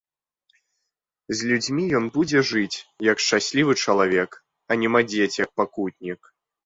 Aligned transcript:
З 1.39 1.49
людзьмі 1.49 1.83
ён 1.99 2.05
будзе 2.15 2.39
жыць, 2.51 2.77
як 3.11 3.17
шчаслівы 3.25 3.73
чалавек, 3.85 4.31
а 4.69 4.79
не 4.85 4.89
мадзець, 4.95 5.33
як 5.45 5.49
пакутнік. 5.63 6.21